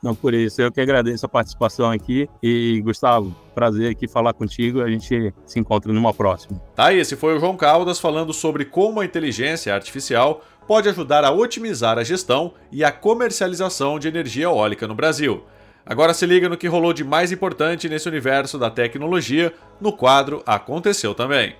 Não, 0.00 0.14
por 0.14 0.32
isso. 0.32 0.62
Eu 0.62 0.70
que 0.70 0.80
agradeço 0.80 1.26
a 1.26 1.28
participação 1.28 1.90
aqui. 1.90 2.28
E, 2.40 2.80
Gustavo, 2.84 3.34
prazer 3.54 3.90
aqui 3.90 4.06
falar 4.06 4.32
contigo. 4.32 4.80
A 4.80 4.88
gente 4.88 5.34
se 5.44 5.58
encontra 5.58 5.92
numa 5.92 6.14
próxima. 6.14 6.60
Tá, 6.76 6.94
esse 6.94 7.16
foi 7.16 7.36
o 7.36 7.40
João 7.40 7.56
Caldas 7.56 7.98
falando 7.98 8.32
sobre 8.32 8.64
como 8.64 9.00
a 9.00 9.04
inteligência 9.04 9.74
artificial 9.74 10.42
pode 10.68 10.88
ajudar 10.88 11.24
a 11.24 11.32
otimizar 11.32 11.98
a 11.98 12.04
gestão 12.04 12.52
e 12.70 12.84
a 12.84 12.92
comercialização 12.92 13.98
de 13.98 14.06
energia 14.06 14.44
eólica 14.44 14.86
no 14.86 14.94
Brasil. 14.94 15.42
Agora 15.88 16.12
se 16.12 16.26
liga 16.26 16.50
no 16.50 16.56
que 16.58 16.68
rolou 16.68 16.92
de 16.92 17.02
mais 17.02 17.32
importante 17.32 17.88
nesse 17.88 18.06
universo 18.06 18.58
da 18.58 18.68
tecnologia 18.68 19.54
no 19.80 19.90
quadro 19.90 20.42
Aconteceu 20.44 21.14
Também. 21.14 21.56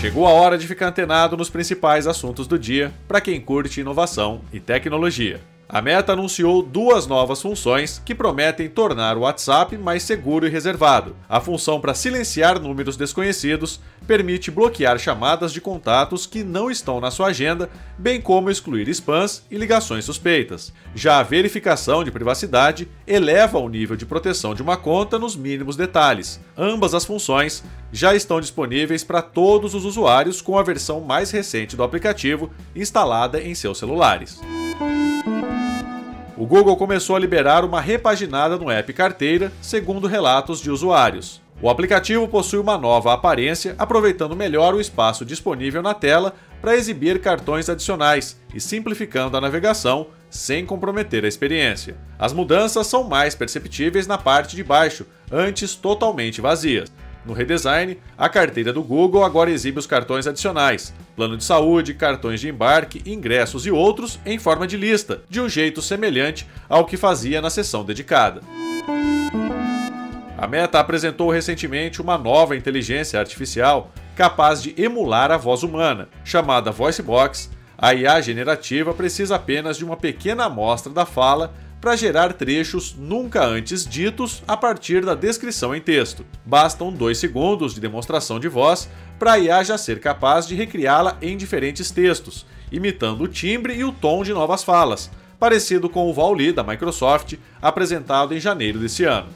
Chegou 0.00 0.24
a 0.24 0.30
hora 0.30 0.56
de 0.56 0.68
ficar 0.68 0.86
antenado 0.86 1.36
nos 1.36 1.50
principais 1.50 2.06
assuntos 2.06 2.46
do 2.46 2.56
dia 2.56 2.92
para 3.08 3.20
quem 3.20 3.40
curte 3.40 3.80
inovação 3.80 4.40
e 4.52 4.60
tecnologia. 4.60 5.40
A 5.72 5.80
Meta 5.80 6.14
anunciou 6.14 6.64
duas 6.64 7.06
novas 7.06 7.40
funções 7.40 8.02
que 8.04 8.12
prometem 8.12 8.68
tornar 8.68 9.16
o 9.16 9.20
WhatsApp 9.20 9.78
mais 9.78 10.02
seguro 10.02 10.44
e 10.44 10.50
reservado. 10.50 11.14
A 11.28 11.40
função 11.40 11.80
para 11.80 11.94
silenciar 11.94 12.58
números 12.58 12.96
desconhecidos 12.96 13.78
permite 14.04 14.50
bloquear 14.50 14.98
chamadas 14.98 15.52
de 15.52 15.60
contatos 15.60 16.26
que 16.26 16.42
não 16.42 16.72
estão 16.72 17.00
na 17.00 17.12
sua 17.12 17.28
agenda, 17.28 17.70
bem 17.96 18.20
como 18.20 18.50
excluir 18.50 18.88
spams 18.88 19.44
e 19.48 19.56
ligações 19.56 20.04
suspeitas. 20.04 20.72
Já 20.92 21.20
a 21.20 21.22
verificação 21.22 22.02
de 22.02 22.10
privacidade 22.10 22.88
eleva 23.06 23.60
o 23.60 23.68
nível 23.68 23.94
de 23.94 24.04
proteção 24.04 24.56
de 24.56 24.62
uma 24.62 24.76
conta 24.76 25.20
nos 25.20 25.36
mínimos 25.36 25.76
detalhes. 25.76 26.40
Ambas 26.58 26.94
as 26.94 27.04
funções 27.04 27.62
já 27.92 28.12
estão 28.12 28.40
disponíveis 28.40 29.04
para 29.04 29.22
todos 29.22 29.72
os 29.76 29.84
usuários 29.84 30.42
com 30.42 30.58
a 30.58 30.64
versão 30.64 31.00
mais 31.00 31.30
recente 31.30 31.76
do 31.76 31.84
aplicativo 31.84 32.50
instalada 32.74 33.40
em 33.40 33.54
seus 33.54 33.78
celulares 33.78 34.40
o 36.40 36.46
Google 36.46 36.74
começou 36.74 37.16
a 37.16 37.18
liberar 37.18 37.66
uma 37.66 37.82
repaginada 37.82 38.56
no 38.56 38.70
app 38.70 38.90
Carteira, 38.94 39.52
segundo 39.60 40.06
relatos 40.06 40.58
de 40.58 40.70
usuários. 40.70 41.38
O 41.60 41.68
aplicativo 41.68 42.26
possui 42.26 42.58
uma 42.58 42.78
nova 42.78 43.12
aparência, 43.12 43.74
aproveitando 43.78 44.34
melhor 44.34 44.72
o 44.72 44.80
espaço 44.80 45.22
disponível 45.22 45.82
na 45.82 45.92
tela 45.92 46.34
para 46.58 46.74
exibir 46.74 47.20
cartões 47.20 47.68
adicionais 47.68 48.40
e 48.54 48.58
simplificando 48.58 49.36
a 49.36 49.40
navegação 49.42 50.06
sem 50.30 50.64
comprometer 50.64 51.26
a 51.26 51.28
experiência. 51.28 51.94
As 52.18 52.32
mudanças 52.32 52.86
são 52.86 53.04
mais 53.04 53.34
perceptíveis 53.34 54.06
na 54.06 54.16
parte 54.16 54.56
de 54.56 54.64
baixo, 54.64 55.04
antes 55.30 55.74
totalmente 55.74 56.40
vazias. 56.40 56.90
No 57.24 57.34
redesign, 57.34 57.98
a 58.16 58.28
carteira 58.28 58.72
do 58.72 58.82
Google 58.82 59.24
agora 59.24 59.50
exibe 59.50 59.78
os 59.78 59.86
cartões 59.86 60.26
adicionais, 60.26 60.94
plano 61.14 61.36
de 61.36 61.44
saúde, 61.44 61.92
cartões 61.92 62.40
de 62.40 62.48
embarque, 62.48 63.02
ingressos 63.04 63.66
e 63.66 63.70
outros 63.70 64.18
em 64.24 64.38
forma 64.38 64.66
de 64.66 64.76
lista, 64.76 65.22
de 65.28 65.40
um 65.40 65.48
jeito 65.48 65.82
semelhante 65.82 66.46
ao 66.68 66.86
que 66.86 66.96
fazia 66.96 67.42
na 67.42 67.50
seção 67.50 67.84
dedicada. 67.84 68.40
A 70.38 70.46
Meta 70.46 70.80
apresentou 70.80 71.30
recentemente 71.30 72.00
uma 72.00 72.16
nova 72.16 72.56
inteligência 72.56 73.20
artificial 73.20 73.92
capaz 74.16 74.62
de 74.62 74.74
emular 74.80 75.30
a 75.30 75.36
voz 75.36 75.62
humana, 75.62 76.08
chamada 76.24 76.70
VoiceBox. 76.70 77.50
A 77.76 77.92
IA 77.94 78.20
generativa 78.22 78.94
precisa 78.94 79.36
apenas 79.36 79.76
de 79.76 79.84
uma 79.84 79.96
pequena 79.98 80.44
amostra 80.46 80.90
da 80.90 81.04
fala 81.04 81.52
para 81.80 81.96
gerar 81.96 82.34
trechos 82.34 82.94
nunca 82.96 83.44
antes 83.44 83.86
ditos 83.86 84.42
a 84.46 84.56
partir 84.56 85.04
da 85.04 85.14
descrição 85.14 85.74
em 85.74 85.80
texto. 85.80 86.24
Bastam 86.44 86.92
dois 86.92 87.18
segundos 87.18 87.74
de 87.74 87.80
demonstração 87.80 88.38
de 88.38 88.48
voz 88.48 88.88
para 89.18 89.32
a 89.32 89.38
IA 89.38 89.64
já 89.64 89.78
ser 89.78 89.98
capaz 90.00 90.46
de 90.46 90.54
recriá-la 90.54 91.16
em 91.22 91.36
diferentes 91.36 91.90
textos, 91.90 92.46
imitando 92.70 93.22
o 93.22 93.28
timbre 93.28 93.74
e 93.74 93.84
o 93.84 93.92
tom 93.92 94.22
de 94.22 94.32
novas 94.32 94.62
falas, 94.62 95.10
parecido 95.38 95.88
com 95.88 96.08
o 96.08 96.12
Val-Li 96.12 96.52
da 96.52 96.62
Microsoft, 96.62 97.34
apresentado 97.62 98.34
em 98.34 98.40
janeiro 98.40 98.78
desse 98.78 99.04
ano. 99.04 99.28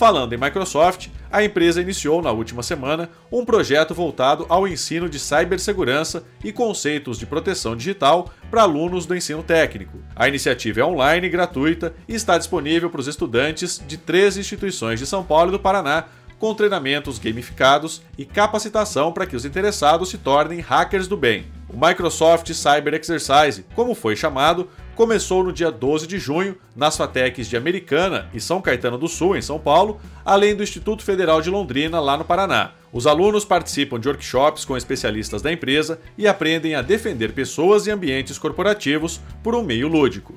Falando 0.00 0.32
em 0.32 0.38
Microsoft, 0.38 1.08
a 1.30 1.44
empresa 1.44 1.82
iniciou 1.82 2.22
na 2.22 2.32
última 2.32 2.62
semana 2.62 3.10
um 3.30 3.44
projeto 3.44 3.94
voltado 3.94 4.46
ao 4.48 4.66
ensino 4.66 5.10
de 5.10 5.18
cibersegurança 5.18 6.24
e 6.42 6.50
conceitos 6.54 7.18
de 7.18 7.26
proteção 7.26 7.76
digital 7.76 8.30
para 8.50 8.62
alunos 8.62 9.04
do 9.04 9.14
ensino 9.14 9.42
técnico. 9.42 9.98
A 10.16 10.26
iniciativa 10.26 10.80
é 10.80 10.84
online, 10.86 11.28
gratuita 11.28 11.92
e 12.08 12.14
está 12.14 12.38
disponível 12.38 12.88
para 12.88 13.02
os 13.02 13.08
estudantes 13.08 13.78
de 13.86 13.98
três 13.98 14.38
instituições 14.38 14.98
de 14.98 15.06
São 15.06 15.22
Paulo 15.22 15.50
e 15.50 15.52
do 15.52 15.60
Paraná, 15.60 16.06
com 16.38 16.54
treinamentos 16.54 17.18
gamificados 17.18 18.00
e 18.16 18.24
capacitação 18.24 19.12
para 19.12 19.26
que 19.26 19.36
os 19.36 19.44
interessados 19.44 20.08
se 20.08 20.16
tornem 20.16 20.60
hackers 20.60 21.06
do 21.06 21.16
bem. 21.18 21.44
O 21.68 21.76
Microsoft 21.76 22.50
Cyber 22.54 22.94
Exercise, 22.94 23.66
como 23.74 23.94
foi 23.94 24.16
chamado, 24.16 24.66
começou 24.94 25.42
no 25.44 25.52
dia 25.52 25.70
12 25.70 26.06
de 26.06 26.18
junho 26.18 26.56
nas 26.74 26.96
FATECs 26.96 27.48
de 27.48 27.56
Americana 27.56 28.28
e 28.34 28.40
São 28.40 28.60
Caetano 28.60 28.98
do 28.98 29.08
Sul, 29.08 29.36
em 29.36 29.42
São 29.42 29.58
Paulo, 29.58 30.00
além 30.24 30.54
do 30.54 30.62
Instituto 30.62 31.02
Federal 31.02 31.40
de 31.40 31.50
Londrina, 31.50 32.00
lá 32.00 32.16
no 32.16 32.24
Paraná. 32.24 32.72
Os 32.92 33.06
alunos 33.06 33.44
participam 33.44 34.00
de 34.00 34.08
workshops 34.08 34.64
com 34.64 34.76
especialistas 34.76 35.42
da 35.42 35.52
empresa 35.52 36.00
e 36.18 36.26
aprendem 36.26 36.74
a 36.74 36.82
defender 36.82 37.32
pessoas 37.32 37.86
e 37.86 37.90
ambientes 37.90 38.38
corporativos 38.38 39.20
por 39.42 39.54
um 39.54 39.62
meio 39.62 39.86
lúdico. 39.86 40.34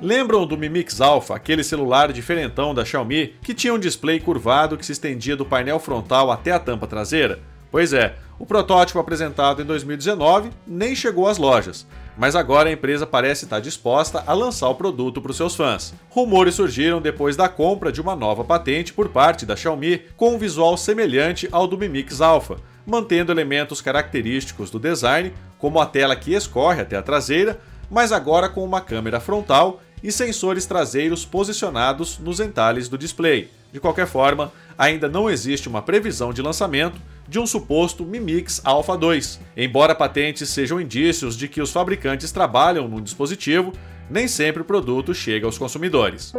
Lembram 0.00 0.46
do 0.46 0.56
Mi 0.56 0.68
Mix 0.68 1.00
Alpha, 1.00 1.34
aquele 1.34 1.64
celular 1.64 2.12
diferentão 2.12 2.72
da 2.72 2.84
Xiaomi 2.84 3.34
que 3.42 3.52
tinha 3.52 3.74
um 3.74 3.78
display 3.78 4.20
curvado 4.20 4.76
que 4.76 4.86
se 4.86 4.92
estendia 4.92 5.34
do 5.34 5.44
painel 5.44 5.80
frontal 5.80 6.30
até 6.30 6.52
a 6.52 6.58
tampa 6.60 6.86
traseira? 6.86 7.40
Pois 7.68 7.92
é, 7.92 8.14
o 8.38 8.46
protótipo 8.46 8.98
apresentado 8.98 9.60
em 9.60 9.64
2019 9.64 10.50
nem 10.66 10.94
chegou 10.94 11.26
às 11.26 11.38
lojas, 11.38 11.86
mas 12.16 12.36
agora 12.36 12.68
a 12.68 12.72
empresa 12.72 13.06
parece 13.06 13.44
estar 13.44 13.60
disposta 13.60 14.22
a 14.26 14.32
lançar 14.32 14.68
o 14.68 14.74
produto 14.74 15.20
para 15.20 15.32
os 15.32 15.36
seus 15.36 15.56
fãs. 15.56 15.92
Rumores 16.08 16.54
surgiram 16.54 17.00
depois 17.00 17.36
da 17.36 17.48
compra 17.48 17.90
de 17.90 18.00
uma 18.00 18.14
nova 18.14 18.44
patente 18.44 18.92
por 18.92 19.08
parte 19.08 19.44
da 19.44 19.56
Xiaomi 19.56 20.02
com 20.16 20.34
um 20.34 20.38
visual 20.38 20.76
semelhante 20.76 21.48
ao 21.50 21.66
do 21.66 21.76
Mi 21.76 21.88
Mix 21.88 22.20
Alpha, 22.20 22.56
mantendo 22.86 23.32
elementos 23.32 23.80
característicos 23.80 24.70
do 24.70 24.78
design, 24.78 25.32
como 25.58 25.80
a 25.80 25.86
tela 25.86 26.14
que 26.14 26.32
escorre 26.32 26.80
até 26.80 26.96
a 26.96 27.02
traseira, 27.02 27.58
mas 27.90 28.12
agora 28.12 28.48
com 28.48 28.64
uma 28.64 28.80
câmera 28.80 29.18
frontal 29.18 29.80
e 30.02 30.12
sensores 30.12 30.64
traseiros 30.64 31.24
posicionados 31.24 32.18
nos 32.18 32.38
entalhes 32.38 32.88
do 32.88 32.96
display. 32.96 33.50
De 33.72 33.80
qualquer 33.80 34.06
forma, 34.06 34.52
ainda 34.76 35.08
não 35.08 35.28
existe 35.28 35.68
uma 35.68 35.82
previsão 35.82 36.32
de 36.32 36.40
lançamento 36.40 37.00
de 37.28 37.38
um 37.38 37.46
suposto 37.46 38.04
Mi 38.04 38.18
Mix 38.18 38.60
Alpha 38.64 38.96
2. 38.96 39.40
Embora 39.56 39.94
patentes 39.94 40.48
sejam 40.48 40.80
indícios 40.80 41.36
de 41.36 41.46
que 41.46 41.60
os 41.60 41.70
fabricantes 41.70 42.32
trabalham 42.32 42.88
no 42.88 43.00
dispositivo, 43.00 43.72
nem 44.10 44.26
sempre 44.26 44.62
o 44.62 44.64
produto 44.64 45.14
chega 45.14 45.46
aos 45.46 45.58
consumidores. 45.58 46.32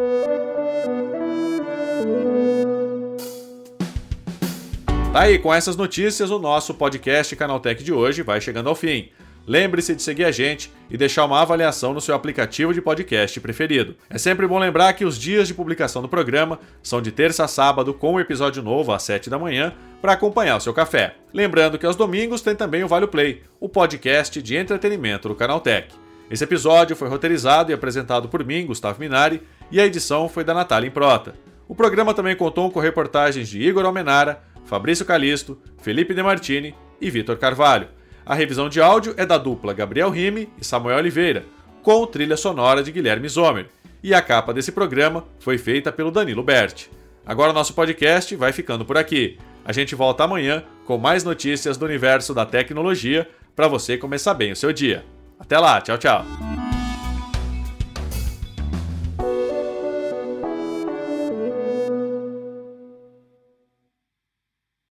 Tá 5.13 5.21
aí, 5.21 5.39
com 5.39 5.53
essas 5.53 5.75
notícias, 5.75 6.29
o 6.29 6.39
nosso 6.39 6.73
podcast 6.73 7.35
Canaltech 7.35 7.83
de 7.83 7.91
hoje 7.91 8.21
vai 8.21 8.39
chegando 8.39 8.69
ao 8.69 8.75
fim. 8.75 9.09
Lembre-se 9.49 9.95
de 9.95 10.03
seguir 10.03 10.25
a 10.25 10.31
gente 10.31 10.71
e 10.91 10.95
deixar 10.95 11.25
uma 11.25 11.41
avaliação 11.41 11.91
no 11.91 11.99
seu 11.99 12.13
aplicativo 12.13 12.71
de 12.71 12.79
podcast 12.79 13.39
preferido. 13.39 13.95
É 14.07 14.15
sempre 14.19 14.45
bom 14.45 14.59
lembrar 14.59 14.93
que 14.93 15.03
os 15.03 15.17
dias 15.17 15.47
de 15.47 15.55
publicação 15.55 16.03
do 16.03 16.07
programa 16.07 16.59
são 16.83 17.01
de 17.01 17.11
terça 17.11 17.45
a 17.45 17.47
sábado, 17.47 17.91
com 17.91 18.13
um 18.13 18.19
episódio 18.19 18.61
novo 18.61 18.91
às 18.93 19.01
7 19.01 19.27
da 19.27 19.39
manhã, 19.39 19.73
para 19.99 20.13
acompanhar 20.13 20.57
o 20.57 20.61
seu 20.61 20.71
café. 20.71 21.15
Lembrando 21.33 21.79
que 21.79 21.85
aos 21.87 21.95
domingos 21.95 22.43
tem 22.43 22.55
também 22.55 22.83
o 22.83 22.87
Vale 22.87 23.07
Play, 23.07 23.41
o 23.59 23.67
podcast 23.67 24.39
de 24.39 24.55
entretenimento 24.55 25.27
do 25.27 25.33
Canal 25.33 25.59
Tech. 25.59 25.95
Esse 26.29 26.43
episódio 26.43 26.95
foi 26.95 27.09
roteirizado 27.09 27.71
e 27.71 27.73
apresentado 27.73 28.29
por 28.29 28.45
mim, 28.45 28.67
Gustavo 28.67 28.99
Minari, 28.99 29.41
e 29.71 29.81
a 29.81 29.85
edição 29.87 30.29
foi 30.29 30.43
da 30.43 30.53
Natália 30.53 30.89
Improta. 30.89 31.33
O 31.67 31.73
programa 31.73 32.13
também 32.13 32.35
contou 32.35 32.69
com 32.69 32.79
reportagens 32.79 33.49
de 33.49 33.59
Igor 33.59 33.83
Almenara, 33.83 34.43
Fabrício 34.65 35.07
Calisto, 35.07 35.59
Felipe 35.81 36.13
Demartini 36.13 36.75
e 37.01 37.09
Vitor 37.09 37.35
Carvalho. 37.37 37.87
A 38.29 38.35
revisão 38.35 38.69
de 38.69 38.79
áudio 38.79 39.15
é 39.17 39.25
da 39.25 39.39
dupla 39.39 39.73
Gabriel 39.73 40.11
Rime 40.11 40.47
e 40.61 40.63
Samuel 40.63 40.99
Oliveira, 40.99 41.45
com 41.81 42.05
trilha 42.05 42.37
sonora 42.37 42.83
de 42.83 42.91
Guilherme 42.91 43.27
Zomer. 43.27 43.69
E 44.03 44.13
a 44.13 44.21
capa 44.21 44.53
desse 44.53 44.71
programa 44.71 45.25
foi 45.39 45.57
feita 45.57 45.91
pelo 45.91 46.11
Danilo 46.11 46.43
Berti. 46.43 46.91
Agora 47.25 47.51
nosso 47.51 47.73
podcast 47.73 48.35
vai 48.35 48.53
ficando 48.53 48.85
por 48.85 48.99
aqui. 48.99 49.39
A 49.65 49.71
gente 49.71 49.95
volta 49.95 50.25
amanhã 50.25 50.63
com 50.85 50.95
mais 50.95 51.23
notícias 51.23 51.75
do 51.75 51.85
universo 51.85 52.31
da 52.31 52.45
tecnologia 52.45 53.27
para 53.55 53.67
você 53.67 53.97
começar 53.97 54.35
bem 54.35 54.51
o 54.51 54.55
seu 54.55 54.71
dia. 54.71 55.03
Até 55.39 55.57
lá, 55.57 55.81
tchau, 55.81 55.97
tchau. 55.97 56.23